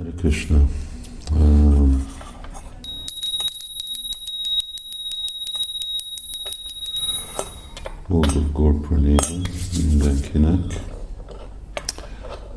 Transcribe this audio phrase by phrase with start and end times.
[0.00, 0.58] Hare Krishna.
[1.32, 2.06] Um,
[8.08, 9.24] boldog Gorpurnéva
[9.88, 10.84] mindenkinek.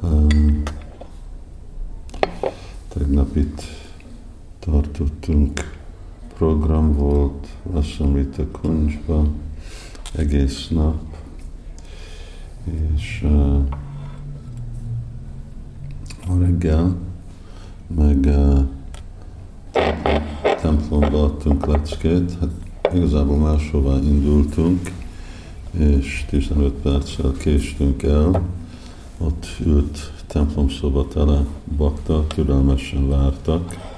[0.01, 0.63] Um,
[2.87, 3.61] tegnap itt
[4.59, 5.77] tartottunk,
[6.33, 9.27] program volt Vasamrita Kuncsba
[10.15, 11.17] egész nap,
[12.95, 13.65] és uh,
[16.27, 17.11] a reggel
[18.25, 18.65] meg
[20.61, 22.49] templomba adtunk leckét, hát
[22.93, 24.91] igazából máshová indultunk,
[25.71, 28.41] és 15 perccel késtünk el,
[29.17, 31.45] ott ült templomszoba tele
[31.77, 33.91] bakta, türelmesen vártak.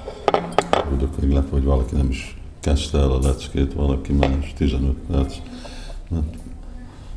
[0.88, 5.34] Tudok meglep, hogy valaki nem is kezdte el a leckét, valaki más 15 perc,
[6.08, 6.36] mert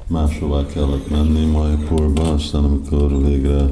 [0.08, 3.70] máshová kellett menni Majapurba, aztán amikor végre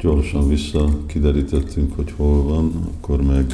[0.00, 3.52] gyorsan vissza kiderítettünk, hogy hol van, akkor meg,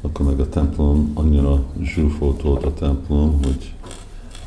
[0.00, 3.74] akkor meg a templom annyira zsúfolt volt a templom, hogy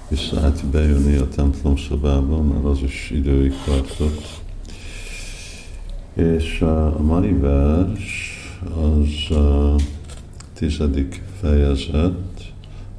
[0.08, 4.42] visszaállt bejönni a templom szobába, mert az is időig tartott.
[6.14, 8.38] És a mai vers
[8.82, 9.76] az a
[10.54, 12.54] tizedik fejezet,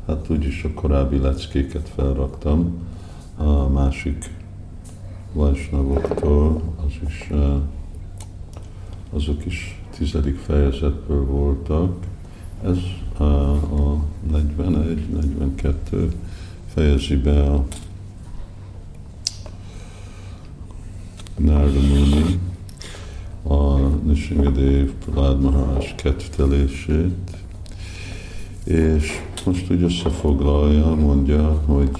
[0.06, 2.72] hát úgyis a korábbi leckéket felraktam,
[3.36, 4.30] a másik
[5.34, 7.30] Vajsnavoktól, az is,
[9.10, 11.96] azok is tizedik fejezetből voltak.
[12.64, 12.76] Ez
[13.16, 16.12] a, a 41-42
[16.74, 17.64] fejezi be a
[21.36, 22.38] Narda Muni,
[23.42, 27.36] a Nishingadev Prahlad Maharaj kettelését,
[28.64, 31.90] és most úgy összefoglalja, mondja, hogy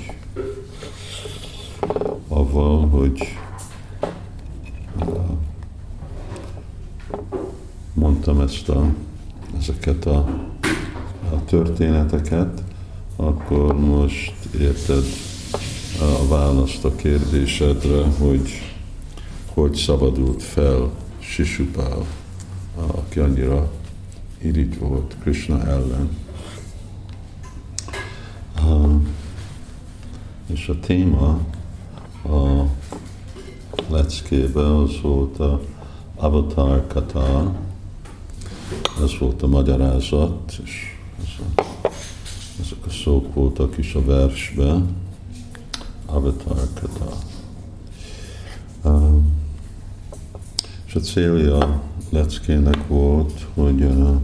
[2.55, 3.39] avval, hogy
[7.95, 8.87] mondtam ezt a,
[9.59, 10.17] ezeket a,
[11.33, 12.63] a történeteket,
[13.17, 15.05] akkor most érted
[16.01, 18.51] a választ a kérdésedre, hogy
[19.55, 22.07] hogy szabadult fel Sisupál,
[22.75, 23.73] aki annyira
[24.39, 26.09] irigy volt Krishna ellen.
[30.47, 31.41] És a téma
[32.29, 32.69] a
[33.89, 35.61] leckébe az volt a
[36.17, 37.53] Avatar Kata,
[39.03, 40.93] ez volt a magyarázat, és
[42.61, 44.83] ezek a szók voltak is a versbe,
[46.07, 47.17] Avatar Kata.
[48.83, 49.23] Uh,
[50.87, 54.21] és a célja a leckének volt, hogy uh,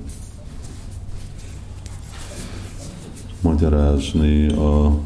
[3.41, 4.99] magyarázni a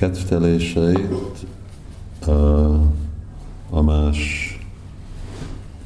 [0.00, 1.46] kedveléseit
[3.70, 4.18] a más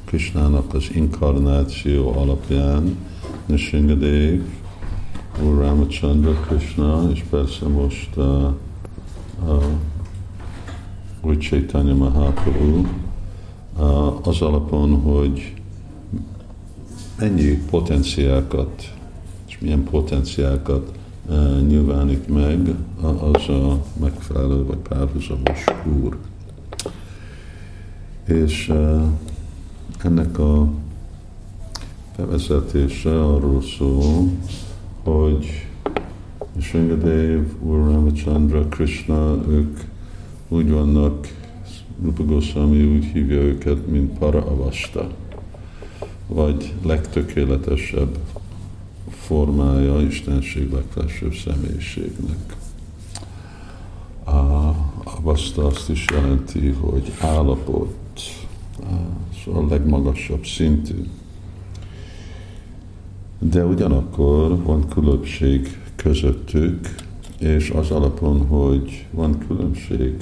[0.05, 2.97] Krishnának az inkarnáció alapján,
[3.45, 4.41] Nishingadev,
[5.43, 8.53] Úr Ramachandra Krishna, és persze most uh,
[9.43, 9.63] uh,
[11.21, 12.85] Úr Chaitanya Mahaprabhu,
[13.77, 15.53] uh, az alapon, hogy
[17.19, 18.93] mennyi potenciákat,
[19.47, 20.91] és milyen potenciákat
[21.67, 25.63] nyilvánít meg az a megfelelő vagy párhuzamos
[26.01, 26.17] úr.
[28.27, 28.73] És
[30.03, 30.67] ennek a
[32.17, 34.29] bevezetése arról szól,
[35.03, 35.67] hogy
[36.59, 39.79] Sringadev, Úr Ramachandra, Krishna, ők
[40.47, 41.27] úgy vannak,
[42.03, 45.09] Rupa Goswami úgy hívja őket, mint para avasta,
[46.27, 48.17] vagy legtökéletesebb
[49.25, 52.55] formája Istenség legfelsőbb személyiségnek.
[54.25, 57.95] A baszta azt is jelenti, hogy állapot,
[59.43, 61.05] szóval a legmagasabb szintű.
[63.39, 66.95] De ugyanakkor van különbség közöttük,
[67.39, 70.15] és az alapon, hogy van különbség,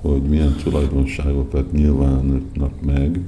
[0.00, 3.20] hogy milyen tulajdonságokat nyilvánulnak meg,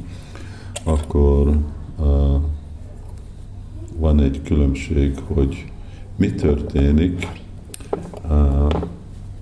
[0.84, 1.58] akkor
[1.98, 2.40] uh,
[3.98, 5.72] van egy különbség, hogy
[6.16, 7.28] mi történik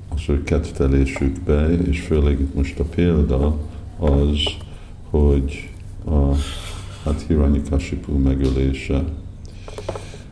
[0.08, 3.58] az ő kettelésükbe, és főleg itt most a példa
[3.98, 4.38] az,
[5.10, 5.70] hogy
[6.06, 6.34] a
[7.04, 9.04] hát Hiranyikasipu megölése,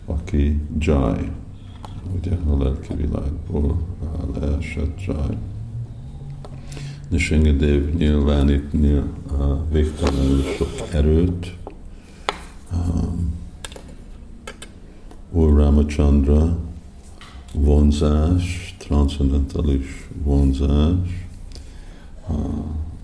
[0.06, 1.31] aki Jai,
[2.19, 3.82] ugye a lelki világból
[4.41, 5.37] leesett Jai.
[7.09, 8.93] Nishingadev nyilvánítni
[9.38, 11.56] a végtelenül sok erőt,
[15.36, 16.56] Úr Ramachandra
[17.54, 21.28] vonzás, transzendentális vonzás,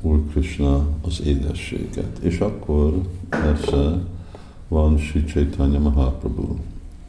[0.00, 2.19] Úr Krishna az édességet.
[2.19, 4.05] És akkor persze
[4.69, 6.56] van Sri Chaitanya Mahaprabhu,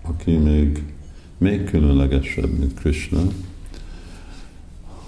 [0.01, 0.83] aki még,
[1.37, 3.21] még különlegesebb, mint Krishna.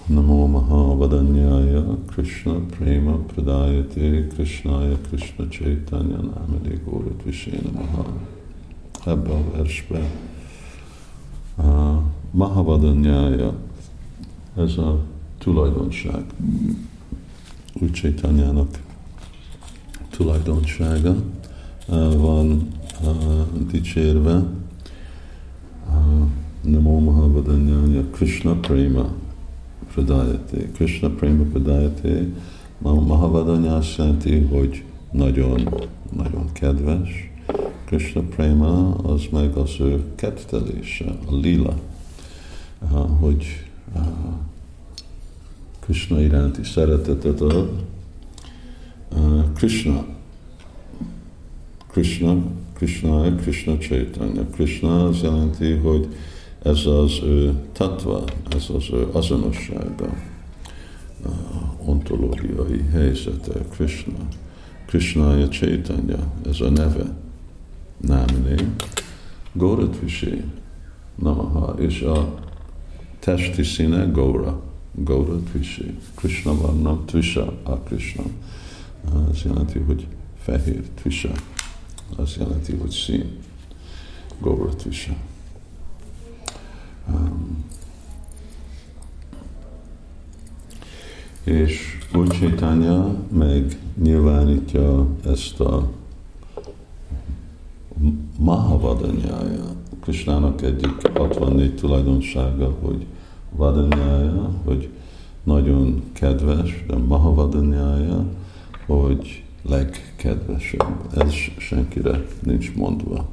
[0.06, 8.33] Namo Maha Vadanyaya Krishna Prema Pradayate Krishnaya Krishna Chaitanya Namade Górat Viséna Maha.
[9.06, 10.12] Ebbe a versbe
[11.56, 12.02] uh,
[12.32, 13.54] Mahavadanyája,
[14.58, 15.00] ez a
[15.38, 16.24] tulajdonság.
[17.82, 17.92] Úgy
[20.10, 21.16] tulajdonsága
[22.18, 22.68] van
[23.72, 24.44] dicsérve.
[26.62, 29.14] Namo Mahavadanyája Krishna Prema
[29.94, 30.72] Pradayate.
[30.72, 32.26] Krishna Prema Pradayate.
[32.80, 35.70] Mahavadanya azt jelenti, hogy nagyon,
[36.18, 37.33] nagyon kedves.
[37.94, 41.76] Krishna Prema az meg az ő kettelése, a lila,
[43.20, 43.66] hogy
[45.80, 47.70] Krishna iránti szeretetet ad.
[49.56, 50.06] Krishna,
[51.92, 52.38] Krishna,
[52.74, 54.46] Krishna, Krishna Chaitanya.
[54.46, 56.08] Krishna az jelenti, hogy
[56.64, 60.14] ez az ő tatva, ez az ő azonossága,
[61.86, 64.28] ontológiai helyzete, Krishna.
[64.86, 67.22] Krishna Chaitanya, ez a neve,
[68.08, 68.56] námné,
[69.54, 70.44] Góratvisi,
[71.16, 72.34] Namaha, és a
[73.20, 74.62] testi színe Góra,
[74.92, 75.98] Gaura Tvisi.
[76.16, 78.24] Krishna van, nem Tvisa, a Krishna.
[79.32, 80.08] Ez jelenti, hogy
[80.38, 81.32] fehér, Tvisa.
[82.16, 83.38] Az jelenti, hogy szín.
[84.40, 85.14] Gaura Tvisa.
[87.08, 87.64] Um,
[91.44, 92.56] és Úr
[93.32, 95.92] meg nyilvánítja ezt a
[98.40, 99.76] Mahavadanyája.
[100.02, 103.06] Krishnának egyik 64 tulajdonsága, hogy
[103.52, 104.90] vadanyája, hogy
[105.44, 108.26] nagyon kedves, de mahavadanyája,
[108.86, 110.98] hogy legkedvesebb.
[111.16, 113.30] Ez senkire nincs mondva.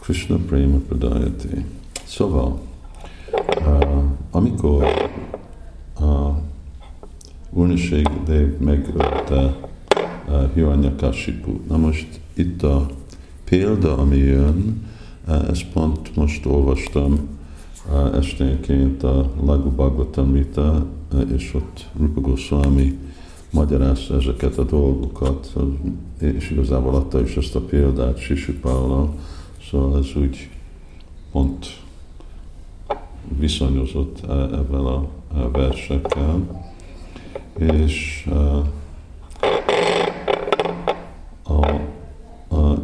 [0.00, 1.64] Krishna Prema Pradayati.
[2.06, 2.60] Szóval,
[3.58, 5.03] uh, amikor
[7.56, 9.56] Úrniség Dev megölte
[10.54, 11.50] Hiranyakashipu.
[11.68, 12.86] Na most itt a
[13.44, 14.86] példa, ami jön,
[15.50, 17.28] ezt pont most olvastam
[18.12, 20.86] esténként a Lagu Bhagavatamrita,
[21.34, 22.98] és ott Rupa Goswami
[23.50, 25.52] magyarázta ezeket a dolgokat,
[26.20, 29.14] és igazából adta is ezt a példát Sisupállal,
[29.70, 30.50] szóval ez úgy
[31.32, 31.66] pont
[33.38, 35.08] viszonyozott ebben a
[35.52, 36.62] versekkel,
[37.58, 38.28] és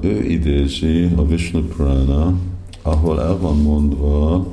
[0.01, 2.35] ő idézi a Vishnu Purana,
[2.83, 4.47] ahol el van mondva,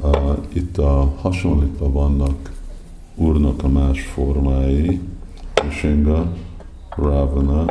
[0.00, 2.52] uh, itt a hasonlítva vannak
[3.14, 5.00] úrnak a más formái,
[5.64, 6.32] Nishinga,
[6.96, 7.64] Ravana,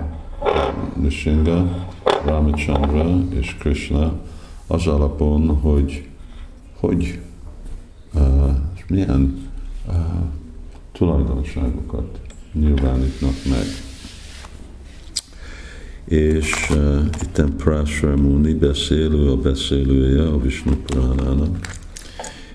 [1.02, 1.88] Nishinga,
[2.26, 4.14] Ramachandra és Krishna,
[4.68, 6.10] az alapon, hogy
[6.80, 7.20] hogy
[8.14, 8.22] uh,
[8.88, 9.50] milyen
[9.88, 9.94] uh,
[10.98, 12.20] tulajdonságokat
[12.54, 13.66] nyilvánítnak meg.
[16.06, 21.78] És uh, itt Prasramuni beszélő, a beszélője a Vishnu Puránának,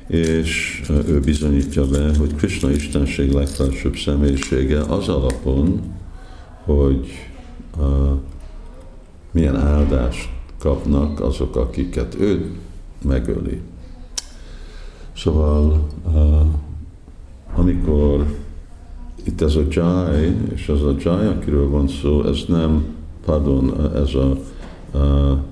[0.06, 5.80] és uh, ő bizonyítja be, hogy Krishna Istenség legfelsőbb személyisége az alapon,
[6.64, 7.08] hogy
[7.78, 8.18] uh,
[9.30, 12.50] milyen áldást kapnak azok, akiket ő
[13.02, 13.60] megöli.
[15.16, 16.46] Szóval, uh,
[17.54, 18.26] amikor
[19.24, 22.84] itt ez a Jai, és az a Jai, akiről van szó, ez nem
[23.24, 24.30] pardon, ez a,
[24.98, 25.44] a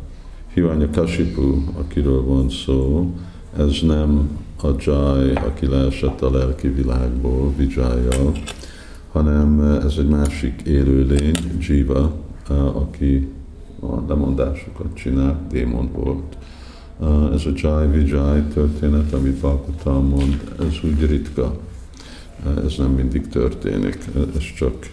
[0.54, 3.10] Hiranya Kashipu, akiről van szó,
[3.56, 8.32] ez nem a Jai, aki leesett a lelki világból, Vijaya,
[9.12, 12.12] hanem ez egy másik élőlény, Jiva,
[12.72, 13.28] aki
[13.80, 16.36] a lemondásokat csinál, démon volt.
[17.32, 21.56] Ez a Jai Vijay történet, amit Bhagavatam mond, ez úgy ritka.
[22.64, 23.98] Ez nem mindig történik,
[24.36, 24.88] ez csak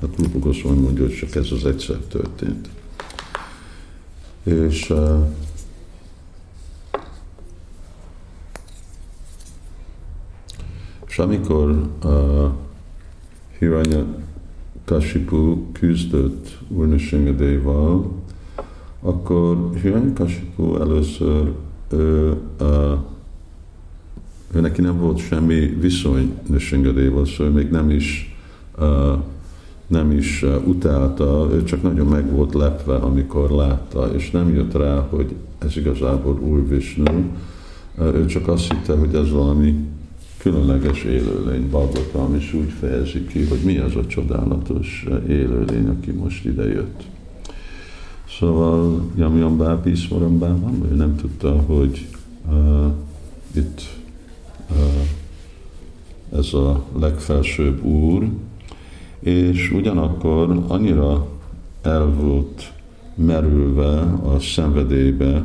[0.00, 2.68] Hát Rupa Goswami mondja, hogy csak ez az egyszer történt.
[4.42, 5.26] És uh,
[11.06, 12.50] és amikor uh,
[13.58, 14.04] Hiranya
[14.84, 18.12] Kashipu küzdött Urnishingadéval,
[19.00, 21.52] akkor Hiranya Kashipu először
[21.90, 22.98] ő, uh,
[24.54, 28.36] ő neki nem volt semmi viszony Nishingadéval, szóval még nem is
[28.78, 29.18] uh,
[29.86, 35.06] nem is utálta, ő csak nagyon meg volt lepve, amikor látta, és nem jött rá,
[35.10, 37.24] hogy ez igazából Úr Vishnu,
[37.98, 39.76] ő csak azt hitte, hogy ez valami
[40.38, 41.68] különleges élőlény.
[41.68, 47.02] Bhagavatam is úgy fejezi ki, hogy mi az a csodálatos élőlény, aki most ide jött.
[48.38, 49.00] Szóval
[49.56, 52.06] Bábi Ismarambában ő nem tudta, hogy
[52.48, 52.86] uh,
[53.54, 54.03] itt uh,
[56.36, 58.28] ez a legfelsőbb úr,
[59.18, 61.26] és ugyanakkor annyira
[61.82, 62.72] el volt
[63.14, 65.42] merülve a szenvedélybe,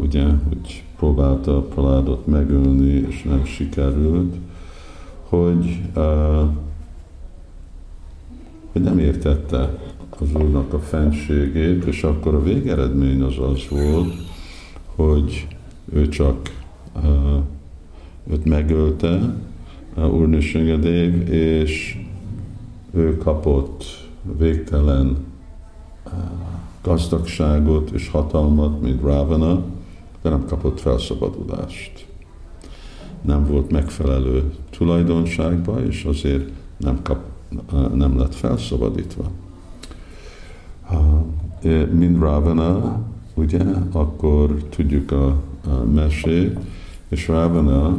[0.00, 4.34] ugye, hogy próbálta a Praládot megölni, és nem sikerült,
[5.28, 5.80] hogy,
[8.72, 9.78] hogy nem értette
[10.18, 14.14] az Úrnak a fenségét, és akkor a végeredmény az az volt,
[14.94, 15.46] hogy
[15.92, 16.50] ő csak
[18.30, 19.34] őt megölte,
[19.96, 20.34] uh, Úr
[21.28, 21.98] és
[22.90, 23.84] ő kapott
[24.38, 25.16] végtelen
[26.06, 26.12] uh,
[26.82, 29.64] gazdagságot és hatalmat, mint Ravana,
[30.22, 32.06] de nem kapott felszabadulást.
[33.22, 37.18] Nem volt megfelelő tulajdonságba, és azért nem, kap,
[37.94, 39.30] nem lett felszabadítva.
[41.92, 43.00] Mint Ravana,
[43.34, 45.26] ugye, akkor tudjuk a,
[45.64, 46.58] a mesét,
[47.08, 47.98] és Ravana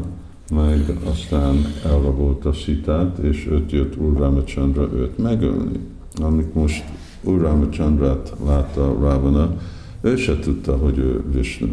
[0.53, 1.55] meg aztán
[1.85, 5.79] elrabolta Szitát, és őt jött Úr Ramachandra őt megölni.
[6.21, 6.83] Amik most
[7.21, 9.57] Úr Ramachandrát látta Ravana,
[10.01, 11.67] ő se tudta, hogy ő Vishnu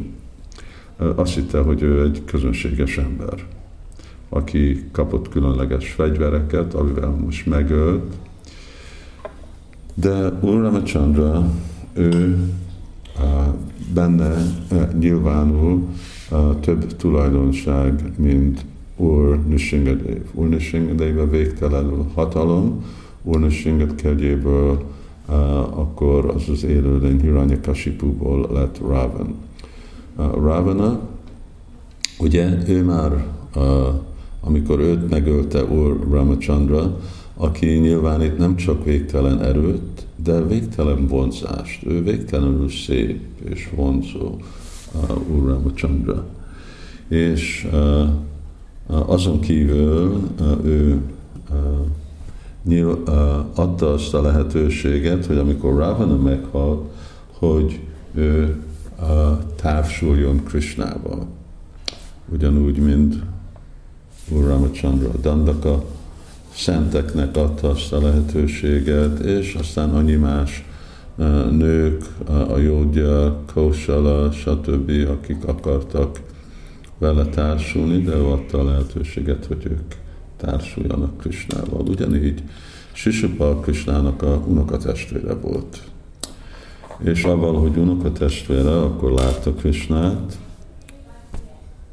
[1.14, 3.46] azt hitte, hogy ő egy közönséges ember,
[4.28, 8.14] aki kapott különleges fegyvereket, amivel most megölt.
[9.94, 11.50] De Úr Ramachandra,
[11.92, 12.38] ő
[13.94, 14.34] benne
[14.98, 15.88] nyilvánul
[16.60, 18.64] több tulajdonság, mint
[19.00, 20.22] Úr Nishingadev.
[20.34, 22.84] Úr Nishingadev végtelenül hatalom,
[23.22, 24.82] Úr Nishingad kegyéből
[25.70, 29.34] akkor az az élőlény Hiranyakashipuból lett Ravan.
[30.16, 31.00] Ravana,
[32.18, 33.24] ugye ő már,
[34.40, 37.00] amikor őt megölte Úr Ramachandra,
[37.36, 41.86] aki nyilván itt nem csak végtelen erőt, de végtelen vonzást.
[41.86, 44.36] Ő végtelenül szép és vonzó
[45.28, 46.26] Úr Ramachandra.
[47.08, 47.68] És
[48.90, 50.20] azon kívül
[50.64, 51.00] ő
[53.54, 56.90] adta azt a lehetőséget, hogy amikor Ravana meghalt,
[57.38, 57.80] hogy
[58.14, 58.62] ő
[59.56, 61.26] társuljon Krishnával.
[62.32, 63.14] Ugyanúgy, mint
[64.28, 65.84] Úr Ramachandra Dandaka
[66.54, 70.64] szenteknek adta azt a lehetőséget, és aztán annyi más
[71.50, 72.04] nők,
[72.48, 76.20] a Jódja, Kausala, stb., akik akartak
[77.00, 79.94] vele társulni, de ő adta a lehetőséget, hogy ők
[80.36, 81.80] társuljanak Krishnával.
[81.88, 82.42] Ugyanígy
[82.92, 85.90] Sisupal Krishnának a unokatestvére volt
[87.02, 90.38] és avval, hogy unoka testvére, akkor látta Krisnát,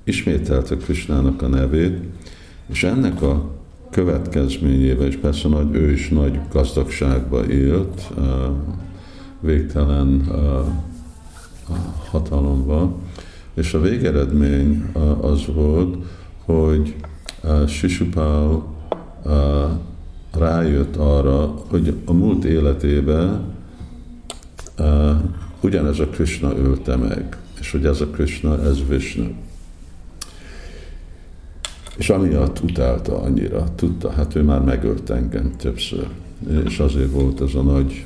[0.04, 1.98] ismételte Krisnának a nevét,
[2.70, 3.56] és ennek a
[3.92, 8.14] következményével, és persze nagy, ő is nagy gazdagságba élt,
[9.40, 10.32] végtelen
[12.10, 12.96] hatalomba,
[13.58, 15.98] és a végeredmény az volt,
[16.46, 16.96] hogy
[17.68, 18.76] Sisupál
[20.34, 23.54] rájött arra, hogy a múlt életében
[25.62, 29.26] ugyanez a Krishna ölte meg, és hogy ez a Krishna, ez Vishnu.
[31.98, 36.08] És amiatt utálta annyira, tudta, hát ő már megölt engem többször.
[36.66, 38.06] És azért volt ez a nagy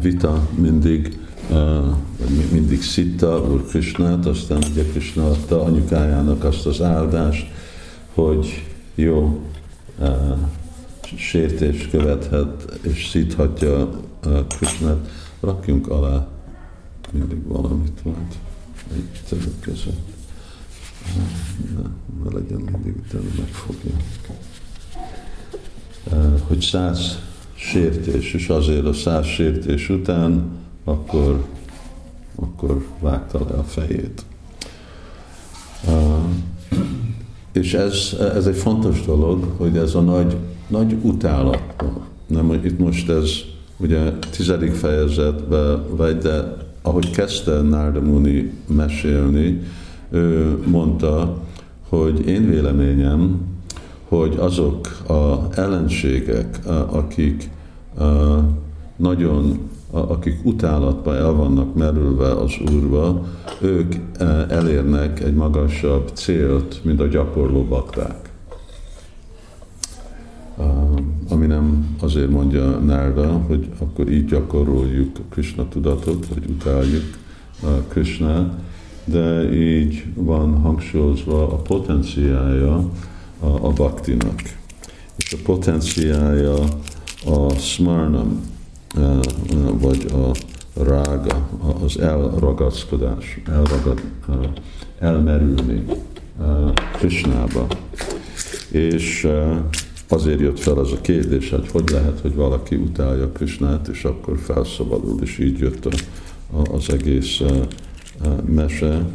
[0.00, 1.18] vita mindig,
[2.52, 7.46] mindig szitta Úr Krishnát, aztán ugye Krishna adta anyukájának azt az áldást,
[8.14, 8.64] hogy
[8.94, 9.40] jó,
[11.16, 13.90] sértés követhet és szíthatja
[14.48, 16.28] Krishnát, rakjunk alá
[17.12, 18.16] mindig valamit majd
[18.94, 20.14] egy török között.
[21.76, 21.82] Ne,
[22.24, 23.92] ne legyen mindig utána megfogja.
[26.46, 27.18] Hogy száz
[27.54, 30.50] sértés, és azért a száz sértés után,
[30.86, 31.44] akkor,
[32.34, 34.24] akkor vágta le a fejét.
[37.52, 40.36] És ez, ez egy fontos dolog, hogy ez a nagy
[40.68, 41.84] nagy utálat.
[42.26, 43.30] Nem, hogy itt most ez
[43.76, 49.60] ugye tizedik fejezetben vagy, de ahogy kezdte Narda Muni mesélni,
[50.10, 51.38] ő mondta,
[51.88, 53.40] hogy én véleményem,
[54.08, 56.58] hogy azok a ellenségek,
[56.90, 57.50] akik
[58.96, 59.58] nagyon,
[59.90, 63.26] akik utálatba el vannak merülve az Úrba,
[63.60, 63.94] ők
[64.48, 68.26] elérnek egy magasabb célt, mint a gyakorló bakták.
[71.28, 77.04] ami nem azért mondja Nárda, hogy akkor így gyakoroljuk Krishna tudatot, vagy utáljuk
[77.88, 78.52] Krishnát,
[79.04, 82.90] de így van hangsúlyozva a potenciája
[83.40, 84.42] a, a baktinak.
[85.16, 86.54] És a potenciája
[87.24, 88.40] a smarnam,
[89.78, 90.30] vagy a
[90.82, 91.48] rága,
[91.84, 94.00] az elragaszkodás, elragad,
[94.98, 95.84] elmerülni
[96.92, 97.66] Krishnába.
[98.70, 99.28] És
[100.08, 104.38] azért jött fel az a kérdés, hogy hogy lehet, hogy valaki utálja Krishnát, és akkor
[104.38, 105.90] felszabadul, és így jött a,
[106.56, 107.66] a, az egész a,
[108.24, 109.06] a mese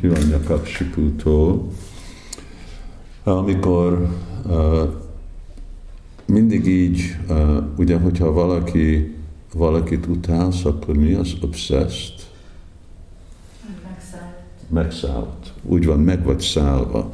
[0.00, 1.68] Hiranyakapsipútól,
[3.24, 4.08] amikor
[6.26, 7.32] mindig így, a,
[7.76, 9.14] ugye, hogyha valaki
[9.54, 11.32] valakit utálsz, akkor mi az?
[11.42, 12.14] Obsessed?
[13.84, 14.34] Megszállt.
[14.68, 15.52] Megszállt.
[15.62, 17.10] Úgy van, meg vagy szállva.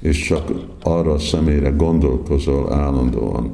[0.00, 3.52] És csak arra a személyre gondolkozol állandóan.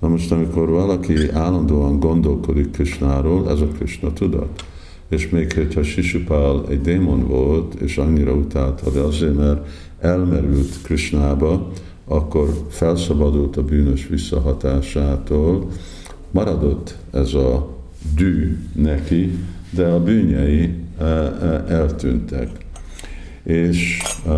[0.00, 4.64] Na most, amikor valaki állandóan gondolkodik Krisnáról, ez a Krishna tudat.
[5.08, 9.68] És még hogyha Sisupál egy démon volt, és annyira utálta, de azért, mert
[10.00, 11.70] elmerült Krishnába,
[12.08, 15.70] akkor felszabadult a bűnös visszahatásától,
[16.30, 17.76] maradott ez a
[18.14, 19.38] dű neki,
[19.70, 22.50] de a bűnjei e, e, eltűntek.
[23.42, 24.32] És, e,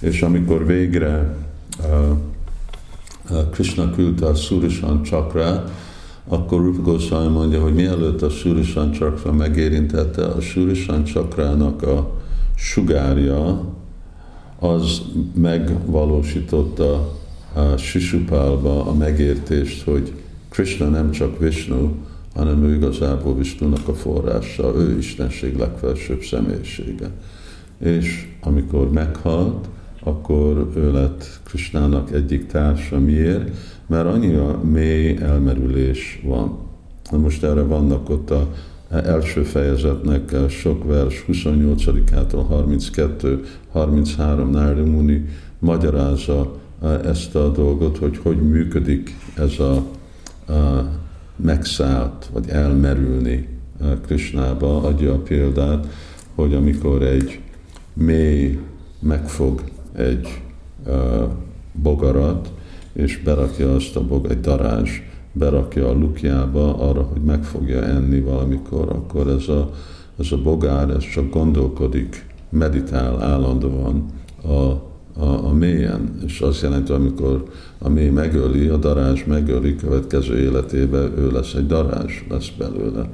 [0.00, 1.36] és amikor végre
[3.50, 5.70] Krishna küldte a Surishan csakrát,
[6.28, 12.20] akkor Rupa Goswami mondja, hogy mielőtt a Surishan csakra megérintette, a Surishan csakrának a
[12.56, 13.72] sugárja,
[14.58, 15.02] az
[15.34, 17.16] megvalósította
[17.54, 20.12] a Sisupálba a megértést, hogy
[20.48, 21.90] Krishna nem csak Vishnu,
[22.34, 27.10] hanem ő igazából Vishnunak a forrása, ő Istenség legfelsőbb személyisége.
[27.78, 29.68] És amikor meghalt,
[30.02, 32.98] akkor ő lett Krishnának egyik társa.
[32.98, 33.56] Miért?
[33.86, 36.58] Mert annyira mély elmerülés van.
[37.10, 38.52] Na most erre vannak ott a
[38.90, 45.24] első fejezetnek sok vers, 28-ától 32, 33 Nárdi Muni
[45.58, 46.56] magyarázza
[47.04, 49.86] ezt a dolgot, hogy hogy működik ez a
[51.36, 53.48] megszállt, vagy elmerülni
[54.06, 55.86] Krisnába, adja a példát,
[56.34, 57.40] hogy amikor egy
[57.92, 58.58] mély
[59.00, 60.40] megfog egy
[61.72, 62.52] bogarat,
[62.92, 64.90] és berakja azt a bog, egy darázs,
[65.38, 69.70] berakja a lukjába arra, hogy meg fogja enni valamikor, akkor ez a,
[70.18, 74.04] ez a bogár, ez csak gondolkodik, meditál állandóan
[74.42, 74.86] a
[75.18, 77.44] a, a mélyen, és azt jelenti, amikor
[77.78, 83.08] a mély megöli, a darázs megöli, következő életében ő lesz egy darázs, lesz belőle.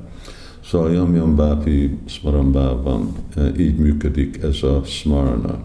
[0.64, 5.58] Szóval Yam Bápi Smarambában e, így működik ez a smarna.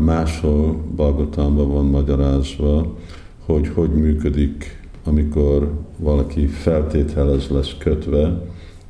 [0.00, 2.96] Máshol Balgotamban van magyarázva,
[3.46, 4.79] hogy hogy működik,
[5.10, 8.42] amikor valaki feltételez lesz kötve,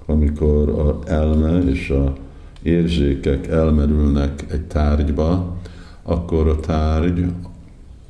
[0.07, 2.13] amikor a elme és a
[2.63, 5.57] érzékek elmerülnek egy tárgyba,
[6.03, 7.25] akkor a tárgy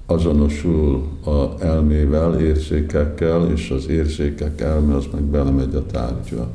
[0.06, 6.48] azonosul a elmével, érzékekkel, és az érzékek elme az meg belemegy a tárgyba.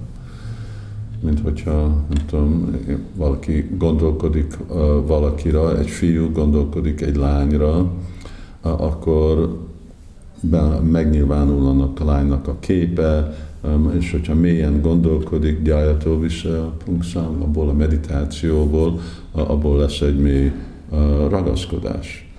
[1.19, 2.75] Mint hogyha, nem tudom,
[3.15, 4.57] valaki gondolkodik
[5.05, 7.91] valakira, egy fiú gondolkodik egy lányra,
[8.61, 9.64] akkor
[10.91, 13.37] megnyilvánulnak a lánynak a képe,
[13.97, 16.73] és hogyha mélyen gondolkodik, gyájató vissza a
[17.41, 18.99] abból a meditációból,
[19.31, 20.51] abból lesz egy mély
[21.29, 22.29] ragaszkodás,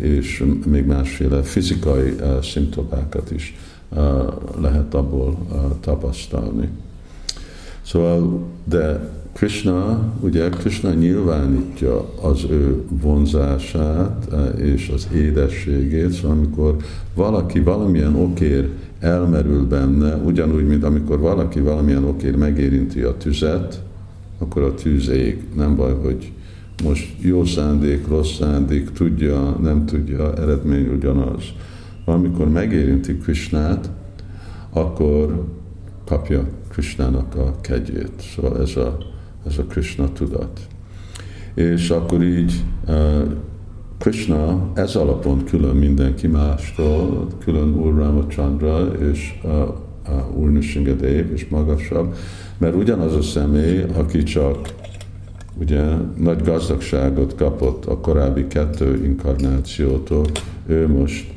[0.00, 3.56] és még másféle fizikai szimptomákat is
[4.60, 5.38] lehet abból
[5.80, 6.68] tapasztalni.
[7.82, 16.76] Szóval, de Krishna, ugye Krishna nyilvánítja az ő vonzását és az édességét, szóval amikor
[17.14, 18.68] valaki valamilyen okér
[19.00, 23.82] elmerül benne, ugyanúgy, mint amikor valaki valamilyen okér megérinti a tüzet,
[24.38, 25.42] akkor a tűz ég.
[25.56, 26.32] Nem baj, hogy
[26.84, 31.42] most jó szándék, rossz szándék, tudja, nem tudja, eredmény ugyanaz.
[32.04, 33.90] Amikor megérinti Krishnát,
[34.70, 35.44] akkor
[36.06, 38.12] kapja Krishnának a kegyét.
[38.34, 38.98] Szóval ez a,
[39.46, 40.60] ez a Krishna tudat.
[41.54, 42.54] És akkor így
[42.88, 43.22] uh,
[43.98, 49.50] Krishna ez alapon külön mindenki mástól, külön Úr Ramachandra és uh,
[50.08, 52.14] uh, Úr Nishingadev és magasabb,
[52.58, 54.74] mert ugyanaz a személy, aki csak
[55.60, 55.82] ugye
[56.18, 60.24] nagy gazdagságot kapott a korábbi kettő inkarnációtól,
[60.66, 61.32] ő most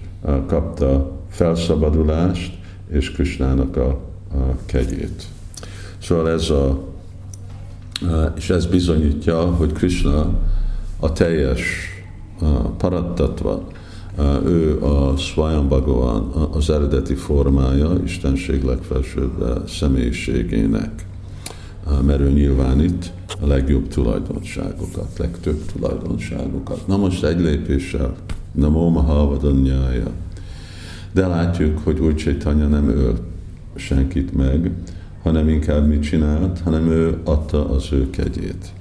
[0.48, 2.58] kapta felszabadulást
[2.90, 3.88] és Krisnának a,
[4.34, 5.24] a kegyét.
[5.98, 6.87] Szóval ez a,
[8.36, 10.40] és ez bizonyítja, hogy Krishna
[11.00, 11.62] a teljes
[12.78, 13.68] parattatva,
[14.46, 21.06] Ő a Swayam Bhagavan, az eredeti formája, Istenség legfelsőbb személyiségének,
[22.06, 26.88] mert ő nyilvánít a legjobb tulajdonságokat, legtöbb tulajdonságokat.
[26.88, 28.16] Na most egy lépéssel,
[28.52, 30.12] Namo Mahavadanyája.
[31.12, 33.18] De látjuk, hogy úgy Csaitanya nem öl
[33.76, 34.72] senkit meg,
[35.28, 38.72] hanem inkább mit csinált, hanem ő adta az ő kegyét.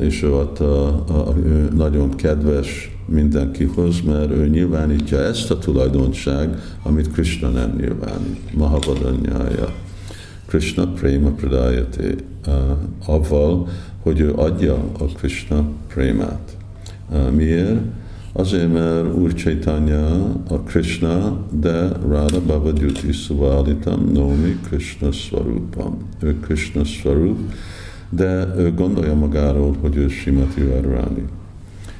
[0.00, 1.04] És ő adta
[1.44, 8.54] ő nagyon kedves mindenkihoz, mert ő nyilvánítja ezt a tulajdonság, amit Krishna nem nyilvánít.
[8.54, 9.74] Mahavadanyája.
[10.46, 12.14] Krishna Prema Pradayate,
[13.06, 13.68] avval,
[14.02, 16.56] hogy ő adja a Krishna prémát.
[17.34, 17.78] Miért?
[18.36, 25.96] Azért, mert Úr Chaitanya a Krishna, de Radha Bhavadyuti Suvalitam Nomi Krishna Svarupam.
[26.20, 27.38] Ő Krishna Svarup,
[28.10, 31.24] de ő gondolja magáról, hogy ő Simati Varvani.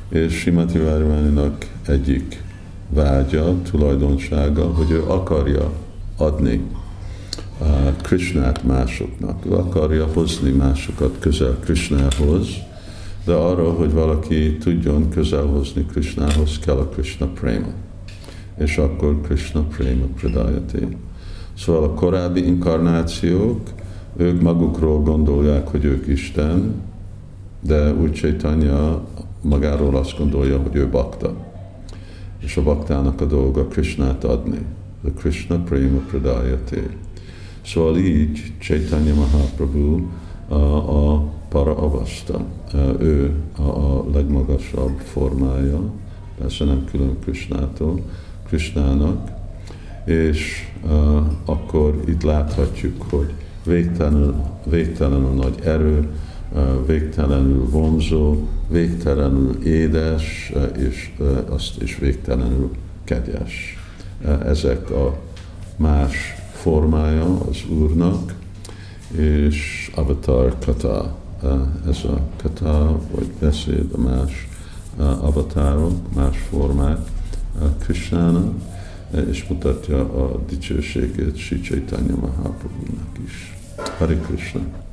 [0.09, 2.43] És Simati Varvaninak egyik
[2.89, 5.73] vágya, tulajdonsága, hogy ő akarja
[6.17, 6.61] adni
[8.03, 9.47] Krishnát másoknak.
[9.47, 12.49] Ő akarja hozni másokat közel Krishnához,
[13.27, 17.67] de arra, hogy valaki tudjon közelhozni Krishnához, kell a Krishna Prema.
[18.59, 20.97] És akkor Krishna Prema Pradayati.
[21.59, 23.61] Szóval a korábbi inkarnációk,
[24.17, 26.75] ők magukról gondolják, hogy ők Isten,
[27.61, 29.05] de úgy Chaitanya
[29.43, 31.35] magáról azt gondolja, hogy ő bakta.
[32.39, 34.59] És a baktának a dolga Krishnát adni.
[35.03, 36.83] The Krishna Prema Pradayati.
[37.65, 40.07] Szóval így Chaitanya Mahaprabhu
[40.49, 42.45] a, a para avasta.
[42.99, 45.81] Ő a, legmagasabb formája,
[46.39, 48.01] persze nem külön Krishnától,
[48.47, 49.31] Krishnának,
[50.05, 50.69] és
[51.45, 53.33] akkor itt láthatjuk, hogy
[53.65, 56.09] végtelenül, végtelenül nagy erő,
[56.87, 58.37] végtelenül vonzó,
[58.69, 61.13] végtelenül édes, és
[61.49, 62.71] azt is végtelenül
[63.05, 63.79] kegyes.
[64.45, 65.19] Ezek a
[65.77, 68.35] más formája az Úrnak,
[69.17, 71.25] és avatar kata,
[71.89, 74.49] ez a kata, vagy beszéd a más
[75.21, 76.99] avatárok, más formák
[77.79, 78.55] Krishnának,
[79.31, 83.57] és mutatja a dicsőségét Sri Chaitanya Mahaprabhu-nak is.
[83.99, 84.86] Hari Krishna!